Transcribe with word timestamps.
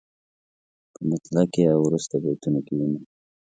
په 0.93 0.99
مطلع 1.09 1.43
کې 1.53 1.63
او 1.73 1.79
وروسته 1.87 2.13
بیتونو 2.23 2.59
کې 2.65 2.73
وینو. 2.77 2.99